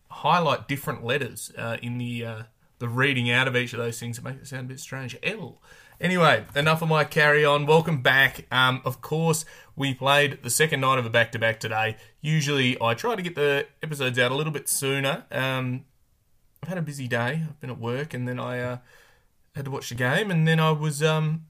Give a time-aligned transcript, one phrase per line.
[0.08, 2.44] highlight different letters uh, in the uh,
[2.78, 4.16] the reading out of each of those things.
[4.18, 5.18] It makes it sound a bit strange.
[5.22, 5.60] L.
[6.02, 7.64] Anyway, enough of my carry on.
[7.64, 8.44] Welcome back.
[8.50, 9.44] Um, of course,
[9.76, 11.96] we played the second night of a back to back today.
[12.20, 15.26] Usually, I try to get the episodes out a little bit sooner.
[15.30, 15.84] Um,
[16.60, 17.44] I've had a busy day.
[17.48, 18.78] I've been at work, and then I uh,
[19.54, 21.44] had to watch the game, and then I was um,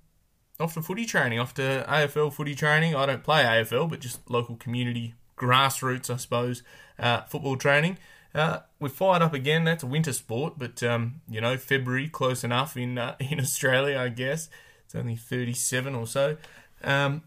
[0.61, 2.95] off to footy training, off to AFL footy training.
[2.95, 6.63] I don't play AFL, but just local community grassroots, I suppose,
[6.99, 7.97] uh, football training.
[8.35, 9.65] Uh, we're fired up again.
[9.65, 13.99] That's a winter sport, but um, you know, February close enough in uh, in Australia,
[13.99, 14.49] I guess.
[14.85, 16.37] It's only thirty seven or so.
[16.83, 17.23] Um,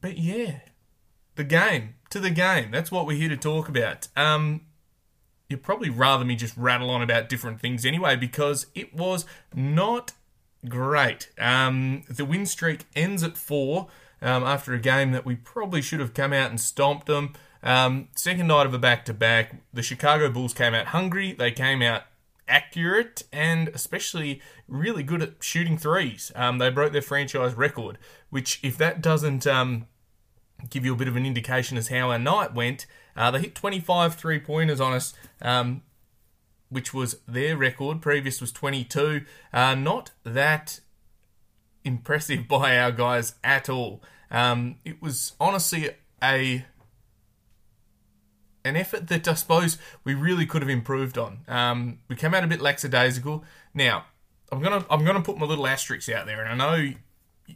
[0.00, 0.60] but yeah,
[1.36, 2.70] the game to the game.
[2.70, 4.08] That's what we're here to talk about.
[4.16, 4.62] Um,
[5.48, 10.12] you'd probably rather me just rattle on about different things anyway, because it was not
[10.68, 11.30] great.
[11.38, 13.88] Um, the win streak ends at four
[14.22, 17.34] um, after a game that we probably should have come out and stomped them.
[17.62, 21.32] Um, second night of a back to back, the Chicago Bulls came out hungry.
[21.32, 22.04] They came out
[22.48, 26.32] accurate and especially really good at shooting threes.
[26.34, 27.98] Um, they broke their franchise record,
[28.30, 29.86] which, if that doesn't um,
[30.68, 33.54] give you a bit of an indication as how our night went, uh, they hit
[33.54, 35.14] 25 three pointers on us.
[35.42, 35.82] Um,
[36.70, 38.00] which was their record.
[38.00, 39.22] Previous was 22.
[39.52, 40.80] Uh, not that
[41.84, 44.02] impressive by our guys at all.
[44.30, 45.90] Um, it was honestly
[46.22, 46.64] a
[48.64, 51.40] an effort that I suppose we really could have improved on.
[51.48, 53.44] Um, we came out a bit lackadaisical.
[53.74, 54.06] Now,
[54.52, 56.92] I'm gonna I'm gonna put my little asterisks out there, and I know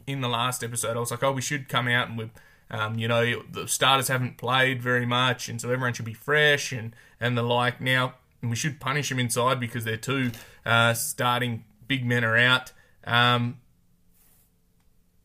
[0.07, 2.29] in the last episode I was like, oh, we should come out and we,
[2.69, 6.71] um, you know, the starters haven't played very much, and so everyone should be fresh
[6.71, 7.79] and and the like.
[7.81, 10.31] Now, we should punish them inside because they're two
[10.65, 12.71] uh, starting big men are out.
[13.05, 13.59] Um,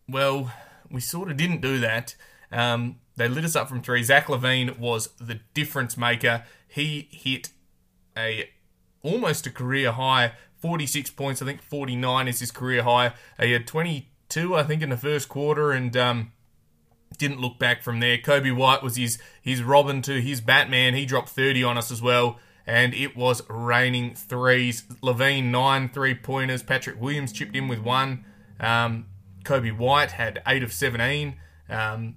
[0.09, 0.53] well,
[0.91, 2.17] we sort of didn't do that.
[2.53, 4.03] Um, they lit us up from three.
[4.03, 6.45] Zach LaVine was the difference maker.
[6.67, 7.51] He hit
[8.17, 8.49] a
[9.03, 11.43] almost a career high 46 points.
[11.43, 13.13] I think 49 is his career high.
[13.39, 16.33] He had 22, I think, in the first quarter, and um,
[17.19, 18.17] didn't look back from there.
[18.17, 20.95] Coby White was his his Robin to his Batman.
[20.95, 24.83] He dropped 30 on us as well, and it was raining threes.
[25.03, 26.63] LaVine nine three pointers.
[26.63, 28.25] Patrick Williams chipped in with one.
[28.59, 29.09] Um,
[29.45, 31.37] Coby White had eight of 17.
[31.69, 32.17] Um,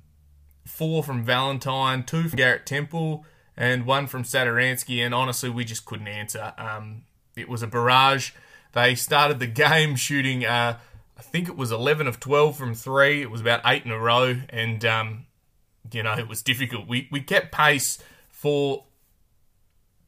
[0.66, 3.26] four from Valentine, two from Garrett Temple,
[3.56, 5.04] and one from Satoransky.
[5.04, 6.54] And honestly, we just couldn't answer.
[6.58, 7.04] Um,
[7.36, 8.32] it was a barrage.
[8.74, 10.80] They started the game shooting, uh,
[11.18, 13.22] I think it was 11 of 12 from three.
[13.22, 14.42] It was about eight in a row.
[14.50, 15.26] And, um,
[15.92, 16.88] you know, it was difficult.
[16.88, 18.00] We, we kept pace
[18.30, 18.86] for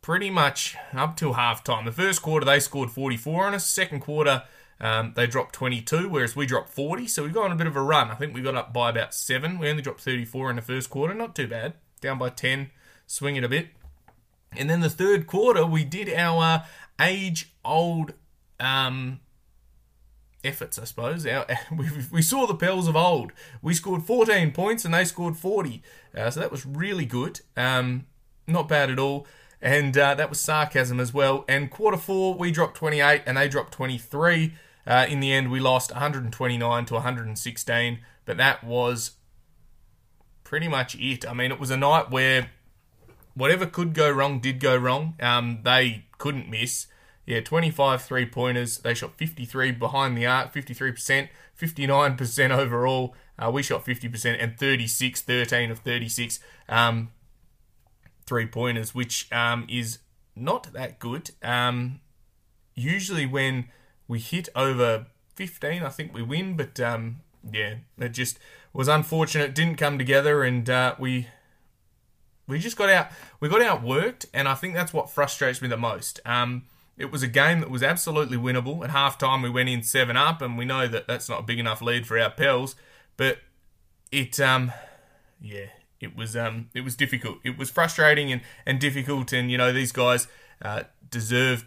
[0.02, 1.86] pretty much up till halftime.
[1.86, 3.68] The first quarter, they scored 44 on us.
[3.68, 4.44] Second quarter,
[4.80, 7.08] um, they dropped 22, whereas we dropped 40.
[7.08, 8.12] So we got on a bit of a run.
[8.12, 9.58] I think we got up by about seven.
[9.58, 11.14] We only dropped 34 in the first quarter.
[11.14, 11.74] Not too bad.
[12.02, 12.72] Down by 10,
[13.08, 13.70] swing it a bit.
[14.58, 16.66] And then the third quarter, we did our
[17.00, 18.14] age old
[18.60, 19.20] um,
[20.44, 21.26] efforts, I suppose.
[21.26, 21.46] Our,
[21.76, 23.32] we, we, saw the Pels of old.
[23.62, 25.82] We scored 14 points and they scored 40.
[26.16, 27.42] Uh, so that was really good.
[27.56, 28.06] Um,
[28.48, 29.26] not bad at all.
[29.62, 31.46] And uh, that was sarcasm as well.
[31.48, 34.54] And quarter four, we dropped 28 and they dropped 23.
[34.88, 39.12] Uh, in the end, we lost 129 to 116, but that was
[40.44, 41.28] pretty much it.
[41.28, 42.52] I mean, it was a night where
[43.34, 45.16] whatever could go wrong did go wrong.
[45.20, 46.88] Um, they couldn't miss.
[47.26, 48.78] Yeah, 25 three pointers.
[48.78, 51.30] They shot 53 behind the arc, 53%,
[51.60, 53.16] 59% overall.
[53.38, 56.40] Uh, we shot 50% and 36, 13 of 36
[56.70, 57.10] um,
[58.26, 60.00] three pointers, which um, is
[60.36, 61.32] not that good.
[61.42, 62.00] Um,
[62.76, 63.66] usually, when
[64.08, 67.18] we hit over 15, I think we win, but um,
[67.52, 68.40] yeah, it just
[68.74, 69.56] was unfortunate.
[69.56, 71.28] Didn't come together, and uh, we
[72.48, 73.08] we just got out.
[73.40, 76.20] We got outworked, and I think that's what frustrates me the most.
[76.26, 76.64] Um,
[76.98, 78.84] it was a game that was absolutely winnable.
[78.84, 81.60] At halftime, we went in seven up, and we know that that's not a big
[81.60, 82.76] enough lead for our pals.
[83.18, 83.40] But
[84.12, 84.72] it, um,
[85.42, 85.68] yeah,
[86.00, 87.40] it was um, it was difficult.
[87.44, 90.28] It was frustrating and, and difficult, and you know these guys
[90.62, 91.66] uh, deserve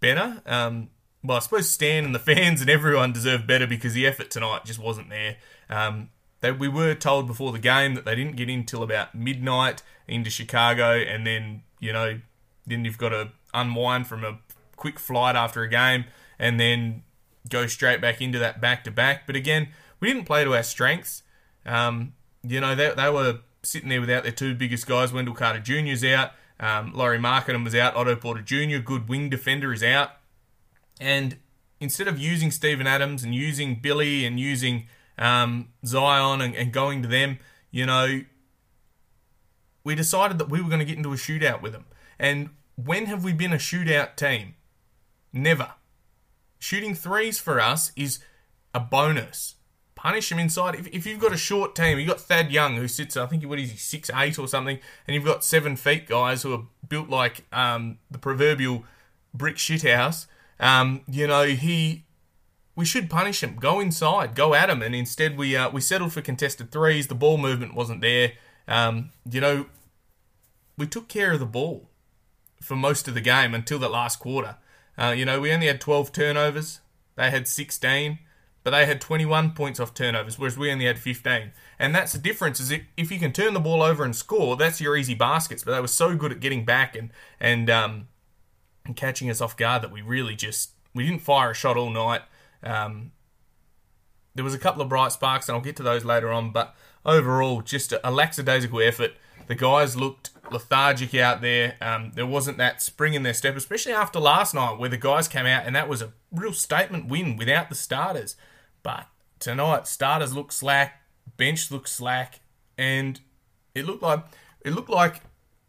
[0.00, 0.42] better.
[0.46, 0.90] Um,
[1.26, 4.64] well, I suppose Stan and the fans and everyone deserve better because the effort tonight
[4.64, 5.36] just wasn't there.
[5.68, 9.14] Um, they, we were told before the game that they didn't get in till about
[9.14, 12.20] midnight into Chicago, and then you know,
[12.66, 14.38] then you've got to unwind from a
[14.76, 16.04] quick flight after a game,
[16.38, 17.02] and then
[17.48, 19.26] go straight back into that back to back.
[19.26, 19.68] But again,
[20.00, 21.22] we didn't play to our strengths.
[21.64, 25.12] Um, you know, they, they were sitting there without their two biggest guys.
[25.12, 25.92] Wendell Carter Jr.
[25.92, 26.32] is out.
[26.58, 27.96] Um, Lauri Markkanen was out.
[27.96, 30.12] Otto Porter Jr., good wing defender, is out.
[31.00, 31.36] And
[31.80, 34.86] instead of using Steven Adams and using Billy and using
[35.18, 37.38] um, Zion and, and going to them,
[37.70, 38.22] you know,
[39.84, 41.84] we decided that we were going to get into a shootout with them.
[42.18, 44.54] And when have we been a shootout team?
[45.32, 45.72] Never.
[46.58, 48.18] Shooting threes for us is
[48.74, 49.54] a bonus.
[49.94, 50.74] Punish them inside.
[50.74, 53.44] If, if you've got a short team, you've got Thad Young who sits, I think,
[53.44, 56.64] what is he, six eight or something, and you've got seven feet guys who are
[56.88, 58.84] built like um, the proverbial
[59.32, 60.26] brick shithouse.
[60.58, 62.04] Um, you know, he
[62.76, 63.56] we should punish him.
[63.56, 67.08] Go inside, go at him, and instead we uh, we settled for contested threes.
[67.08, 68.32] The ball movement wasn't there.
[68.68, 69.66] Um, you know,
[70.76, 71.88] we took care of the ball
[72.60, 74.56] for most of the game until that last quarter.
[74.98, 76.80] Uh, you know, we only had 12 turnovers.
[77.16, 78.18] They had 16,
[78.62, 81.52] but they had 21 points off turnovers, whereas we only had 15.
[81.78, 82.60] And that's the difference.
[82.60, 85.64] Is if you can turn the ball over and score, that's your easy baskets.
[85.64, 87.10] But they were so good at getting back and
[87.40, 88.08] and um,
[88.86, 91.90] and catching us off guard that we really just we didn't fire a shot all
[91.90, 92.22] night.
[92.62, 93.12] Um,
[94.34, 96.52] there was a couple of bright sparks, and I'll get to those later on.
[96.52, 96.74] But
[97.04, 99.12] overall, just a, a lackadaisical effort.
[99.46, 101.76] The guys looked lethargic out there.
[101.80, 105.28] Um, there wasn't that spring in their step, especially after last night, where the guys
[105.28, 108.36] came out and that was a real statement win without the starters.
[108.82, 109.06] But
[109.38, 111.02] tonight, starters look slack,
[111.36, 112.40] bench looked slack,
[112.76, 113.20] and
[113.74, 114.24] it looked like
[114.64, 115.22] it looked like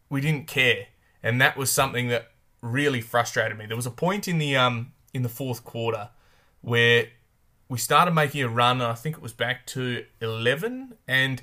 [0.10, 0.88] we didn't care,
[1.22, 2.31] and that was something that
[2.72, 3.66] really frustrated me.
[3.66, 6.10] There was a point in the um in the fourth quarter
[6.62, 7.08] where
[7.69, 11.42] we started making a run, and I think it was back to 11, and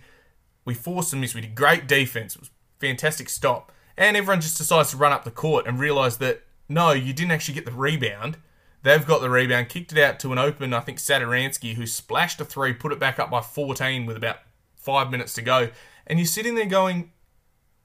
[0.64, 1.34] we forced a miss.
[1.34, 2.34] We did great defense.
[2.34, 3.70] It was fantastic stop.
[3.96, 7.32] And everyone just decides to run up the court and realise that, no, you didn't
[7.32, 8.38] actually get the rebound.
[8.82, 12.40] They've got the rebound, kicked it out to an open, I think, Satoransky, who splashed
[12.40, 14.38] a three, put it back up by 14 with about
[14.74, 15.70] five minutes to go.
[16.06, 17.12] And you're sitting there going,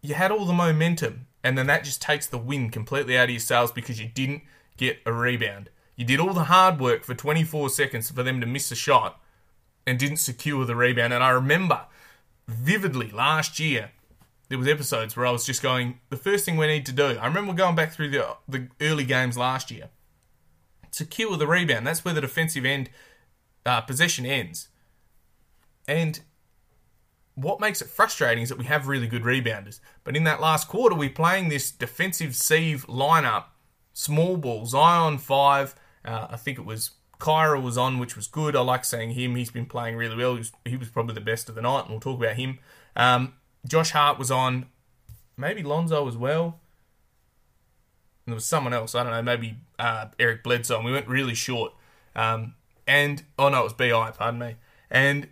[0.01, 3.29] you had all the momentum, and then that just takes the wind completely out of
[3.31, 4.43] your sails because you didn't
[4.77, 5.69] get a rebound.
[5.95, 9.21] You did all the hard work for 24 seconds for them to miss a shot
[9.85, 11.13] and didn't secure the rebound.
[11.13, 11.85] And I remember
[12.47, 13.91] vividly last year,
[14.49, 17.17] there was episodes where I was just going, the first thing we need to do.
[17.19, 19.89] I remember going back through the the early games last year.
[20.91, 21.85] Secure the rebound.
[21.85, 22.89] That's where the defensive end
[23.65, 24.69] uh, possession ends.
[25.87, 26.21] And
[27.41, 29.79] what makes it frustrating is that we have really good rebounders.
[30.03, 33.45] But in that last quarter, we're playing this defensive sieve lineup,
[33.93, 38.55] small ball, Zion five, uh, I think it was Kira was on, which was good.
[38.55, 39.35] I like seeing him.
[39.35, 40.33] He's been playing really well.
[40.33, 42.59] He was, he was probably the best of the night, and we'll talk about him.
[42.95, 43.33] Um,
[43.67, 44.67] Josh Hart was on,
[45.35, 46.61] maybe Lonzo as well.
[48.25, 48.95] And there was someone else.
[48.95, 50.77] I don't know, maybe uh, Eric Bledsoe.
[50.77, 51.73] And we went really short.
[52.15, 52.55] Um,
[52.87, 54.11] and oh no, it was Bi.
[54.11, 54.55] Pardon me.
[54.89, 55.27] And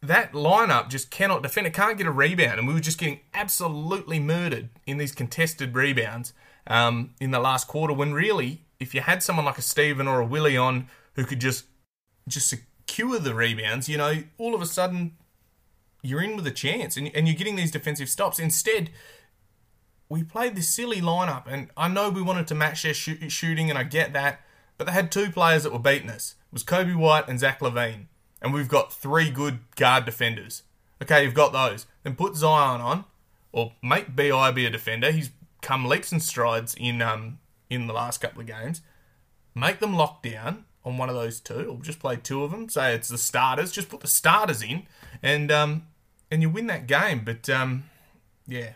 [0.00, 1.66] that lineup just cannot defend.
[1.66, 5.74] It can't get a rebound, and we were just getting absolutely murdered in these contested
[5.74, 6.32] rebounds
[6.66, 7.92] um, in the last quarter.
[7.92, 11.40] When really if you had someone like a Steven or a Willie on who could
[11.40, 11.66] just
[12.28, 15.16] just secure the rebounds, you know, all of a sudden
[16.02, 18.38] you're in with a chance and, and you're getting these defensive stops.
[18.38, 18.90] Instead,
[20.08, 23.68] we played this silly lineup, and I know we wanted to match their sh- shooting,
[23.68, 24.40] and I get that,
[24.76, 26.34] but they had two players that were beating us.
[26.50, 28.06] It was Coby White and Zach LaVine,
[28.40, 30.62] and we've got three good guard defenders.
[31.02, 31.86] Okay, you've got those.
[32.02, 33.04] Then put Zion on,
[33.52, 35.10] or make Bi be a defender.
[35.10, 35.30] He's
[35.62, 37.38] come leaps and strides in um,
[37.70, 38.80] in the last couple of games,
[39.54, 42.68] make them lock down, on one of those two, or just play two of them.
[42.68, 43.70] Say it's the starters.
[43.70, 44.86] Just put the starters in,
[45.22, 45.86] and um,
[46.30, 47.22] and you win that game.
[47.24, 47.84] But um,
[48.46, 48.72] yeah,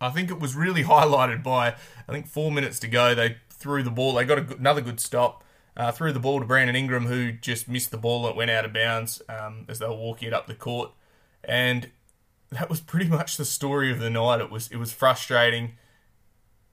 [0.00, 1.76] I think it was really highlighted by
[2.08, 3.14] I think four minutes to go.
[3.14, 4.14] They threw the ball.
[4.14, 5.44] They got good, another good stop.
[5.78, 8.64] Uh, threw the ball to Brandon Ingram, who just missed the ball that went out
[8.64, 10.90] of bounds um, as they were walking it up the court,
[11.44, 11.90] and
[12.50, 14.40] that was pretty much the story of the night.
[14.40, 15.76] It was it was frustrating.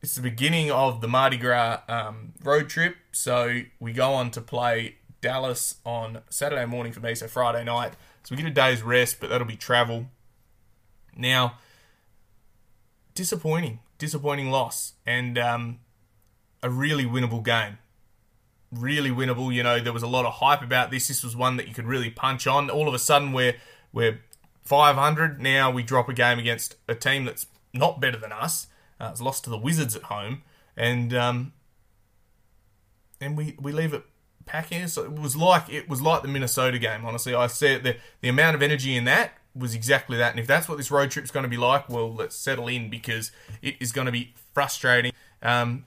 [0.01, 4.41] It's the beginning of the Mardi Gras um, road trip, so we go on to
[4.41, 7.93] play Dallas on Saturday morning for me, so Friday night.
[8.23, 10.07] So we get a day's rest, but that'll be travel.
[11.15, 11.57] Now,
[13.13, 15.79] disappointing, disappointing loss, and um,
[16.61, 17.77] a really winnable game.
[18.77, 19.53] Really winnable.
[19.53, 21.07] You know, there was a lot of hype about this.
[21.07, 22.69] This was one that you could really punch on.
[22.69, 23.55] All of a sudden, we're
[23.93, 24.21] we're
[24.63, 25.41] 500.
[25.41, 28.67] Now we drop a game against a team that's not better than us.
[28.99, 30.43] Uh, it's lost to the Wizards at home,
[30.75, 31.53] and um,
[33.19, 34.03] and we we leave it
[34.45, 34.87] packing.
[34.87, 37.05] So it was like it was like the Minnesota game.
[37.05, 40.31] Honestly, I said the the amount of energy in that was exactly that.
[40.31, 42.89] And if that's what this road trip's going to be like, well, let's settle in
[42.89, 45.13] because it is going to be frustrating.
[45.41, 45.85] Um,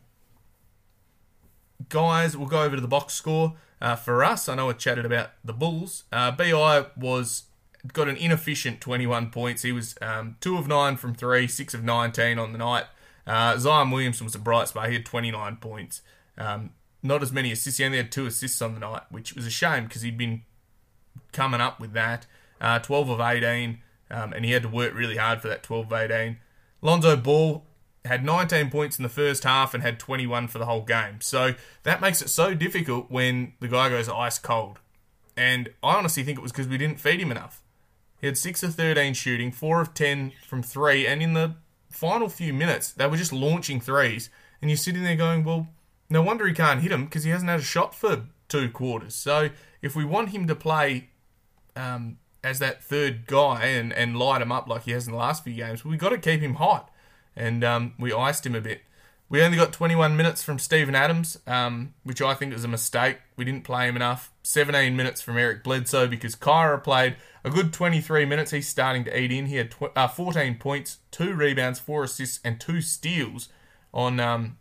[1.89, 4.49] guys, we'll go over to the box score uh, for us.
[4.49, 6.05] I know I chatted about the Bulls.
[6.13, 6.53] Uh, Bi
[6.97, 7.45] was
[7.93, 9.63] got an inefficient 21 points.
[9.63, 12.85] He was um, two of nine from three, six of 19 on the night.
[13.27, 14.89] Uh, Zion Williamson was a bright spot.
[14.89, 16.03] He had 29 points.
[16.37, 16.71] Um,
[17.03, 17.79] not as many assists.
[17.79, 20.43] He only had two assists on the night, which was a shame because he'd been
[21.33, 22.27] coming up with that.
[22.61, 23.79] Uh, 12 of 18,
[24.11, 26.39] um, and he had to work really hard for that 12 of 18.
[26.83, 27.65] Lonzo Ball
[28.09, 31.21] had 19 points in the first half and had 21 for the whole game.
[31.21, 34.81] So that makes it so difficult when the guy goes ice cold.
[35.37, 37.63] And I honestly think it was because we didn't feed him enough.
[38.21, 41.55] He had 6 of 13 shooting, 4 of 10 from 3, and in the
[41.89, 44.31] final few minutes, they were just launching threes.
[44.61, 45.69] And you're sitting there going, well,
[46.11, 49.15] no wonder he can't hit them because he hasn't had a shot for two quarters.
[49.15, 49.51] So
[49.83, 51.11] if we want him to play
[51.77, 55.19] um, as that third guy and, and light him up like he has in the
[55.19, 56.91] last few games, we've got to keep him hot.
[57.39, 58.83] And um, we iced him a bit.
[59.31, 63.19] We only got 21 minutes from Steven Adams, um, which I think was a mistake.
[63.37, 64.33] We didn't play him enough.
[64.43, 68.51] 17 minutes from Eric Bledsoe because Kira played a good 23 minutes.
[68.51, 69.47] He's starting to eat in.
[69.47, 73.51] He had tw- uh, 14 points, two rebounds, four assists, and two steals
[73.95, 74.19] on.
[74.19, 74.57] Um...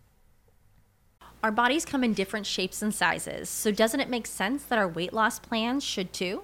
[1.42, 4.88] Our bodies come in different shapes and sizes, so doesn't it make sense that our
[4.88, 6.44] weight loss plans should too?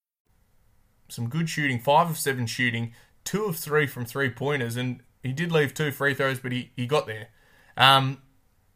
[1.11, 5.31] some good shooting, five of seven shooting, two of three from three pointers, and he
[5.31, 7.29] did leave two free throws, but he, he got there.
[7.77, 8.21] Um,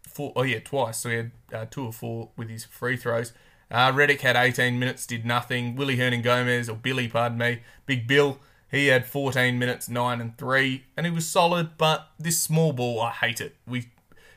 [0.07, 0.99] four, oh yeah, twice.
[0.99, 3.33] So he had uh, two of four with his free throws.
[3.71, 5.75] Uh, Redick had 18 minutes, did nothing.
[5.75, 8.37] Willy Hernangómez, or Billy, pardon me, Big Bill,
[8.69, 13.01] he had 14 minutes, 9 and 3, and he was solid, but this small ball,
[13.01, 13.55] I hate it.
[13.65, 13.89] We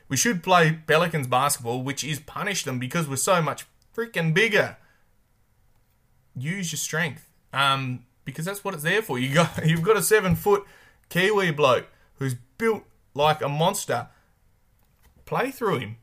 [0.07, 4.77] we should play Pelicans basketball, which is punish them because we're so much freaking bigger.
[6.35, 9.19] Use your strength um, because that's what it's there for.
[9.19, 10.65] You got you've got a seven foot
[11.09, 14.07] Kiwi bloke who's built like a monster.
[15.25, 15.97] Play through him.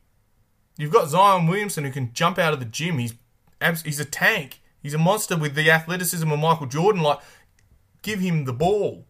[0.77, 2.99] You've got Zion Williamson who can jump out of the gym.
[2.99, 3.13] He's
[3.83, 4.61] he's a tank.
[4.81, 7.01] He's a monster with the athleticism of Michael Jordan.
[7.01, 7.19] Like,
[8.03, 9.05] give him the ball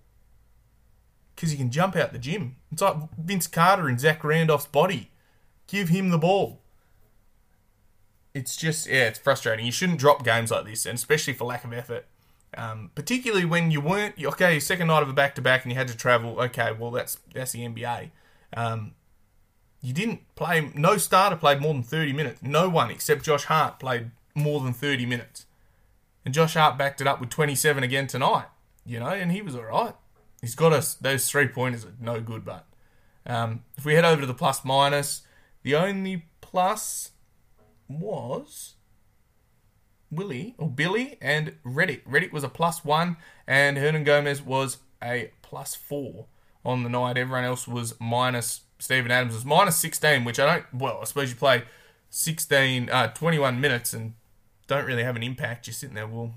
[1.36, 2.56] because he can jump out the gym.
[2.72, 5.12] It's like Vince Carter in Zach Randolph's body.
[5.68, 6.62] Give him the ball.
[8.34, 9.66] It's just yeah, it's frustrating.
[9.66, 12.08] You shouldn't drop games like this, and especially for lack of effort.
[12.58, 15.78] Um, particularly when you weren't okay, second night of a back to back and you
[15.78, 16.42] had to travel.
[16.42, 18.10] Okay, well that's that's the NBA.
[18.56, 18.96] Um,
[19.80, 20.72] you didn't play.
[20.74, 22.42] No starter played more than thirty minutes.
[22.42, 25.46] No one except Josh Hart played more than thirty minutes,
[26.26, 28.48] and Josh Hart backed it up with twenty seven again tonight.
[28.86, 29.94] You know, and he was all right.
[30.42, 30.96] He's got us.
[30.96, 32.66] Those three pointers are no good, but
[33.28, 35.22] um, if we head over to the plus minus,
[35.62, 37.12] the only plus
[37.88, 38.77] was
[40.12, 42.04] Willie or Billy and Redick.
[42.04, 46.28] Redick was a plus one, and Hernangómez was a plus four
[46.66, 47.18] on the night.
[47.18, 48.62] Everyone else was minus.
[48.80, 50.74] Steven Adams was minus 16, which I don't.
[50.74, 51.64] Well, I suppose you play
[52.12, 54.14] 16, uh, 21 minutes and
[54.68, 55.68] don't really have an impact.
[55.68, 56.08] You're sitting there.
[56.08, 56.34] Well,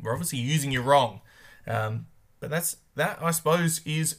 [0.00, 1.20] we're obviously using you wrong.
[1.66, 2.06] Um,
[2.38, 3.18] but that's that.
[3.20, 4.16] I suppose is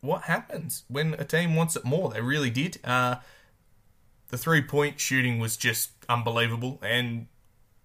[0.00, 2.10] what happens when a team wants it more.
[2.10, 2.78] They really did.
[2.84, 3.16] Uh,
[4.28, 7.26] the three point shooting was just unbelievable and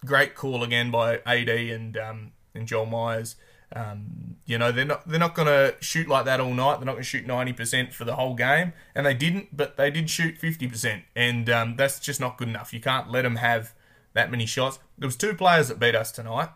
[0.06, 3.36] great call again by AD and um, and Joel Meyers.
[3.76, 6.78] Um, you know they're not they're not going to shoot like that all night.
[6.78, 9.56] They're not going to shoot ninety percent for the whole game, and they didn't.
[9.56, 12.74] But they did shoot fifty percent, and um, that's just not good enough.
[12.74, 13.74] You can't let them have
[14.14, 14.80] that many shots.
[14.98, 16.50] There was two players that beat us tonight.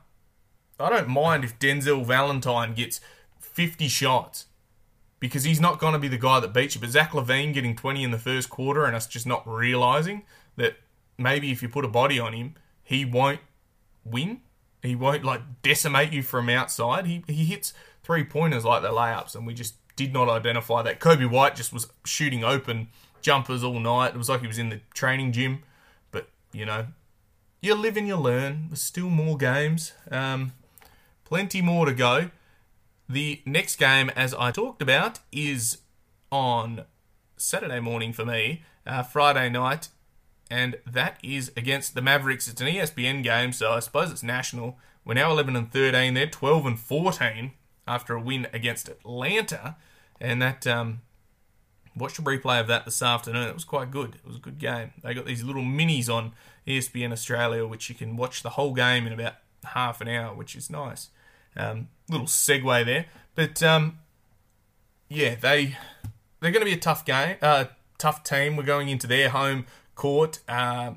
[0.80, 3.02] I don't mind if Denzel Valentine gets
[3.40, 4.46] fifty shots
[5.20, 6.82] because he's not going to be the guy that beats you.
[6.82, 10.22] But Zach LaVine getting twenty in the first quarter, and us just not realizing
[10.56, 10.78] that
[11.18, 12.56] maybe if you put a body on him,
[12.88, 13.42] he won't
[14.06, 14.40] win.
[14.82, 17.06] He won't like decimate you from outside.
[17.06, 21.02] He he hits three pointers like the layups, and we just did not identify that.
[21.02, 22.88] Coby White just was shooting open
[23.22, 24.16] jumpers all night.
[24.16, 25.64] It was like he was in the training gym.
[26.12, 26.88] But you know,
[27.62, 28.68] you live and you learn.
[28.70, 29.92] There's still more games.
[30.10, 30.54] Um,
[31.26, 32.32] plenty more to go.
[33.10, 35.80] The next game, as I talked about, is
[36.32, 36.86] on
[37.36, 38.64] Saturday morning for me.
[38.86, 39.90] Uh, Friday night
[40.50, 42.48] and that is against the Mavericks.
[42.48, 44.78] It's an ESPN game, so I suppose it's national.
[45.06, 46.14] We're now 11 and 13.
[46.14, 47.52] They're 12 and 14
[47.88, 49.78] after a win against Atlanta,
[50.20, 51.02] and that um,
[51.96, 53.48] watched a replay of that this afternoon.
[53.48, 54.16] It was quite good.
[54.16, 54.92] It was a good game.
[55.04, 56.34] They got these little minis on
[56.68, 60.56] ESPN Australia, which you can watch the whole game in about half an hour, which
[60.56, 61.10] is nice.
[61.56, 64.00] Um, little segue there, but um,
[65.10, 65.78] yeah, they
[66.40, 67.66] they're going to be a tough game, uh,
[67.98, 68.56] tough team.
[68.56, 69.66] We're going into their home
[69.98, 70.40] court.
[70.48, 70.94] Uh,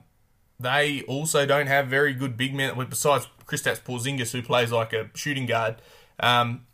[0.61, 2.77] they also don't have very good big men.
[2.89, 5.77] Besides Kristaps Porzingis, who plays like a shooting guard,
[6.21, 6.67] um,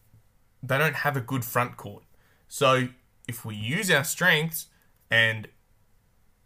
[0.63, 2.03] they don't have a good front court.
[2.49, 2.89] So
[3.27, 4.67] if we use our strengths
[5.11, 5.49] and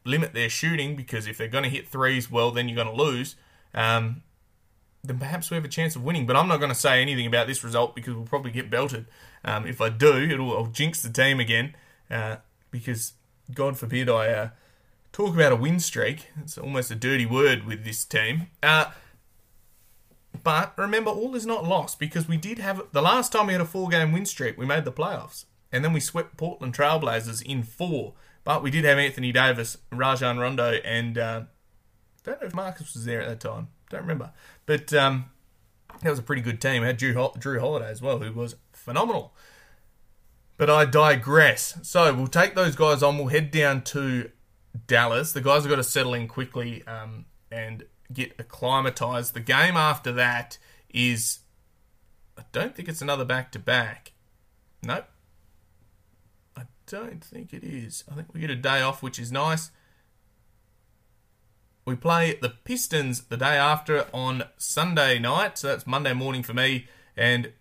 [0.04, 3.02] limit their shooting, because if they're going to hit threes, well, then you're going to
[3.02, 3.36] lose.
[3.74, 4.22] Um,
[5.02, 6.26] then perhaps we have a chance of winning.
[6.26, 9.06] But I'm not going to say anything about this result because we'll probably get belted.
[9.44, 11.74] Um, if I do, it'll I'll jinx the team again
[12.10, 12.36] uh,
[12.70, 13.14] because
[13.54, 14.48] God forbid I uh,
[15.12, 16.28] talk about a win streak.
[16.40, 18.48] It's almost a dirty word with this team.
[18.62, 18.86] Uh,
[20.42, 23.62] but remember, all is not lost because we did have the last time we had
[23.62, 25.44] a four game win streak, we made the playoffs.
[25.72, 28.14] And then we swept Portland Trailblazers in four.
[28.42, 31.42] But we did have Anthony Davis, Rajon Rondo, and uh,
[32.24, 33.68] don't know if Marcus was there at that time.
[33.90, 34.32] Don't remember.
[34.66, 35.26] But um,
[36.02, 36.82] that was a pretty good team.
[36.82, 39.34] It had Drew, Jrue Holiday as well, who was phenomenal.
[40.56, 41.78] But I digress.
[41.82, 43.18] So we'll take those guys on.
[43.18, 44.30] We'll head down to
[44.86, 45.32] Dallas.
[45.32, 49.34] The guys have got to settle in quickly um, and get acclimatized.
[49.34, 50.58] The game after that
[50.92, 51.40] is,
[52.38, 54.12] I don't think it's another back to back.
[54.82, 55.06] Nope.
[56.56, 58.04] I don't think it is.
[58.10, 59.70] I think we get a day off, which is nice.
[61.84, 66.52] We play the Pistons the day after on Sunday night, so that's Monday morning for
[66.52, 67.52] me, and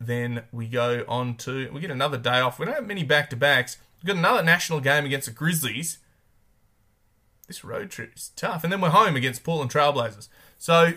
[0.00, 2.58] then we go on to we get another day off.
[2.58, 3.76] We don't have many back to backs.
[3.98, 5.98] We've got another national game against the Grizzlies
[7.50, 8.62] this road trip is tough.
[8.62, 10.28] And then we're home against Portland Trailblazers.
[10.56, 10.94] So,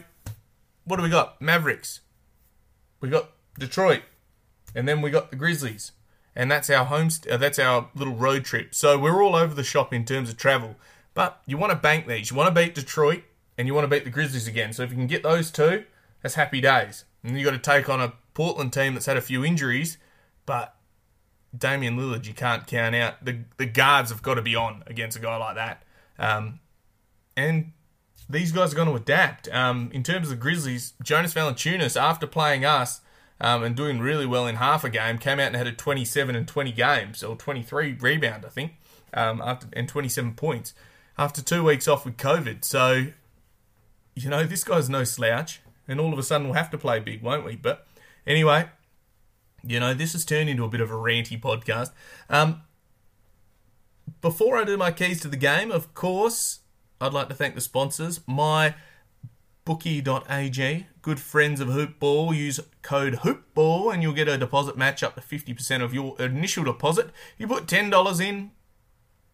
[0.85, 1.41] what do we got?
[1.41, 2.01] Mavericks.
[3.01, 4.03] We got Detroit.
[4.75, 5.93] And then we got the Grizzlies.
[6.35, 7.09] And that's our home.
[7.09, 8.75] St- uh, that's our little road trip.
[8.75, 10.75] So we're all over the shop in terms of travel.
[11.15, 12.29] But you want to bank these.
[12.29, 13.23] You want to beat Detroit,
[13.57, 14.73] and you want to beat the Grizzlies again.
[14.73, 15.85] So if you can get those two,
[16.21, 17.05] that's happy days.
[17.23, 19.97] And you got to take on a Portland team that's had a few injuries,
[20.45, 20.75] but
[21.55, 23.23] Damian Lillard you can't count out.
[23.25, 25.83] The the guards have got to be on against a guy like that.
[26.19, 26.59] Um,
[27.35, 27.71] and
[28.29, 29.47] these guys are going to adapt.
[29.49, 33.01] Um, in terms of the Grizzlies, Jonas Valanciunas, after playing us
[33.41, 36.35] um, and doing really well in half a game, came out and had a 27
[36.35, 38.73] and 20 games, or 23 rebound, I think,
[39.13, 40.73] um, after and 27 points
[41.17, 42.63] after two weeks off with COVID.
[42.63, 43.07] So,
[44.15, 46.99] you know, this guy's no slouch, and all of a sudden we'll have to play
[46.99, 47.55] big, won't we?
[47.55, 47.85] But
[48.25, 48.69] anyway,
[49.63, 51.91] you know, this has turned into a bit of a ranty podcast.
[52.29, 52.61] Um,
[54.21, 56.59] before I do my keys to the game, of course,
[56.99, 58.21] I'd like to thank the sponsors.
[58.25, 58.75] My
[59.65, 62.35] bookie.ag, good friends of Hoopball.
[62.35, 66.63] Use code Hoopball and you'll get a deposit match up to 50% of your initial
[66.63, 67.09] deposit.
[67.37, 68.51] You put $10 in,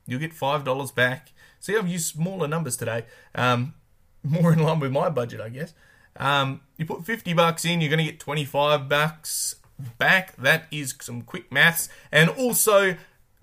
[0.06, 1.32] you'll get $5 back.
[1.60, 3.06] See, I've used smaller numbers today.
[3.36, 3.74] Um,
[4.24, 5.74] more in line with my budget, I guess.
[6.18, 9.56] Um, you put 50 bucks in, you're going to get 25 bucks
[9.98, 10.36] back.
[10.36, 11.90] That is some quick maths.
[12.12, 12.98] And also,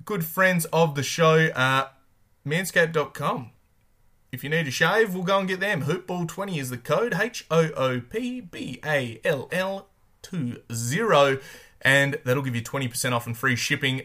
[0.07, 1.88] good friends of the show, uh,
[2.47, 3.51] manscaped.com.
[4.33, 5.83] If you need a shave, we'll go and get them.
[5.83, 9.88] Hoopball20 is the code H O O P B A L L
[10.23, 10.62] 20.
[11.83, 14.03] And that'll give you 20% off and free shipping.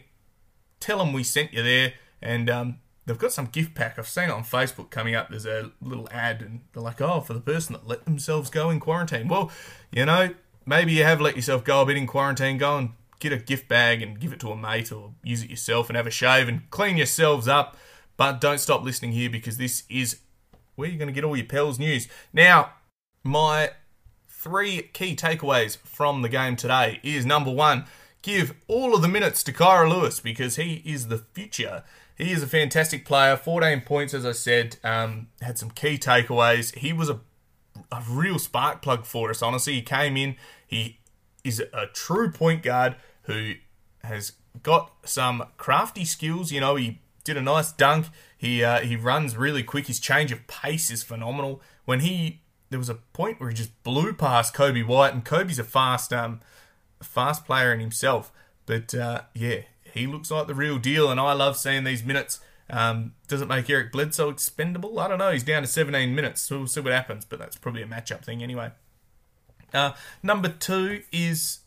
[0.79, 1.93] Tell them we sent you there.
[2.21, 3.97] And um, they've got some gift pack.
[3.97, 5.29] I've seen it on Facebook coming up.
[5.29, 8.69] There's a little ad, and they're like, oh, for the person that let themselves go
[8.69, 9.27] in quarantine.
[9.27, 9.51] Well,
[9.91, 10.33] you know,
[10.65, 12.57] maybe you have let yourself go a bit in quarantine.
[12.57, 12.89] Go and
[13.21, 15.95] get a gift bag and give it to a mate or use it yourself and
[15.95, 17.77] have a shave and clean yourselves up.
[18.17, 20.19] But don't stop listening here because this is
[20.75, 22.07] where you're going to get all your Pels news.
[22.33, 22.73] Now,
[23.23, 23.71] my
[24.27, 27.85] three key takeaways from the game today is number one,
[28.21, 31.83] give all of the minutes to Kira Lewis because he is the future.
[32.15, 33.37] He is a fantastic player.
[33.37, 36.75] 14 points, as I said, um, had some key takeaways.
[36.75, 37.19] He was a,
[37.91, 39.73] a real spark plug for us, honestly.
[39.73, 40.99] He came in, he
[41.43, 43.53] is a true point guard who
[44.03, 46.51] has got some crafty skills.
[46.51, 48.07] You know, he did a nice dunk.
[48.37, 49.87] He uh, he runs really quick.
[49.87, 51.61] His change of pace is phenomenal.
[51.85, 55.59] When he there was a point where he just blew past Coby White, and Coby's
[55.59, 56.41] a fast um
[57.01, 58.31] fast player in himself.
[58.65, 59.61] But uh, yeah,
[59.93, 62.39] he looks like the real deal, and I love seeing these minutes.
[62.69, 64.97] Um, does it make Eric Bledsoe expendable?
[64.99, 65.31] I don't know.
[65.31, 67.25] He's down to 17 minutes, so we'll see what happens.
[67.25, 68.71] But that's probably a matchup thing anyway.
[69.73, 69.91] Uh,
[70.23, 71.59] number two is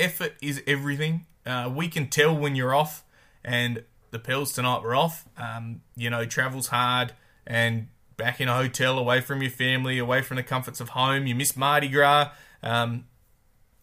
[0.00, 1.26] effort is everything.
[1.46, 3.04] Uh, we can tell when you're off,
[3.44, 5.28] and the Pels tonight were off.
[5.36, 7.12] Um, you know, travel's hard
[7.46, 11.26] and back in a hotel, away from your family, away from the comforts of home.
[11.26, 12.30] You miss Mardi Gras,
[12.62, 13.06] um,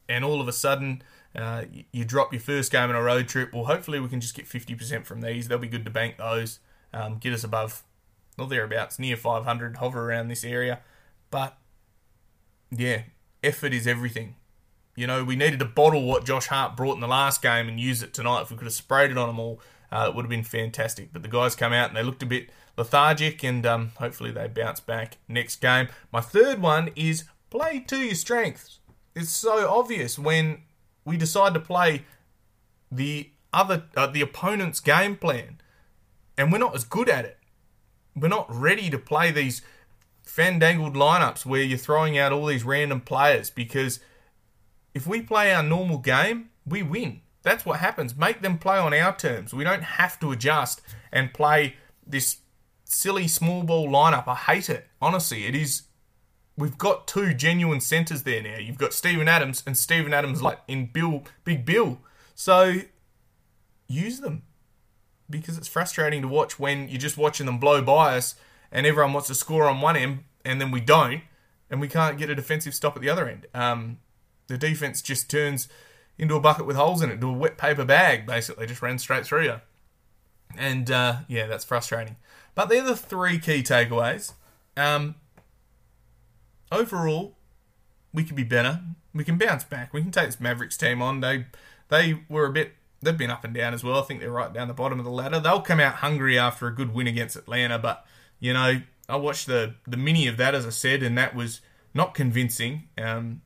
[0.07, 1.01] and all of a sudden,
[1.35, 3.53] uh, you, drop your first game on a road trip.
[3.53, 5.47] Well, hopefully, we can just get 50% from these.
[5.47, 6.59] They'll be good to bank those,
[6.93, 7.83] um, get us above,
[8.37, 10.81] not thereabouts, near 500, hover around this area.
[11.29, 11.57] But
[12.71, 13.03] yeah,
[13.43, 14.35] effort is everything.
[14.97, 17.79] You know, we needed to bottle what Josh Hart brought in the last game and
[17.79, 18.41] use it tonight.
[18.41, 21.13] If we could have sprayed it on them all, uh, it would have been fantastic.
[21.13, 24.47] But the guys come out and they looked a bit lethargic, and um, hopefully they
[24.47, 25.89] bounce back next game.
[26.11, 28.79] My third one is play to your strengths.
[29.15, 30.63] It's so obvious when
[31.05, 32.03] we decide to play
[32.91, 35.61] the other uh, the opponent's game plan,
[36.39, 37.37] and we're not as good at it.
[38.15, 39.61] We're not ready to play these
[40.23, 43.99] fandangled lineups where you're throwing out all these random players because
[44.97, 47.21] if we play our normal game, we win.
[47.43, 48.17] That's what happens.
[48.17, 49.53] Make them play on our terms.
[49.53, 50.81] We don't have to adjust
[51.11, 52.37] and play this
[52.83, 54.27] silly small ball lineup.
[54.27, 54.87] I hate it.
[54.99, 55.83] Honestly, it is.
[56.57, 58.57] We've got two genuine centres there now.
[58.57, 61.99] You've got Steven Adams and Steven Adams like in Bill, Big Bill.
[62.33, 62.81] So
[63.87, 64.41] use them
[65.29, 68.33] because it's frustrating to watch when you're just watching them blow by us
[68.71, 71.21] and everyone wants to score on one end and then we don't
[71.69, 73.45] and we can't get a defensive stop at the other end.
[73.53, 73.99] Um,
[74.47, 75.67] the defense just turns
[76.17, 78.97] into a bucket with holes in it, into a wet paper bag, basically, just ran
[78.97, 79.61] straight through you.
[80.57, 82.15] And uh, yeah, that's frustrating.
[82.55, 84.33] But they're the three key takeaways.
[84.75, 85.15] Um,
[86.71, 87.35] overall,
[88.13, 88.81] we could be better.
[89.13, 89.93] We can bounce back.
[89.93, 91.19] We can take this Mavericks team on.
[91.19, 91.45] They
[91.89, 92.73] they were a bit.
[93.01, 93.99] They've been up and down as well.
[93.99, 95.39] I think they're right down the bottom of the ladder.
[95.39, 97.77] They'll come out hungry after a good win against Atlanta.
[97.77, 98.05] But
[98.39, 101.61] you know, I watched the the mini of that as I said, and that was
[101.93, 102.87] not convincing.
[102.97, 103.41] Um,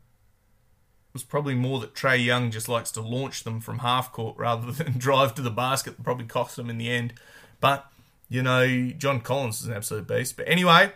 [1.13, 4.71] was probably more that Trae Young just likes to launch them from half court rather
[4.71, 7.13] than drive to the basket that probably cost them in the end.
[7.59, 7.85] But,
[8.29, 10.37] you know, John Collins is an absolute beast.
[10.37, 10.91] But anyway,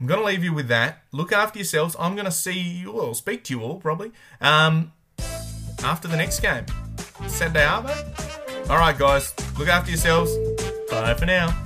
[0.00, 1.02] I'm going to leave you with that.
[1.12, 1.96] Look after yourselves.
[1.98, 4.92] I'm going to see you all, speak to you all probably, um,
[5.82, 6.66] after the next game.
[7.26, 7.94] Saturday Arbor?
[8.68, 10.36] All right, guys, look after yourselves.
[10.90, 11.65] Bye for now.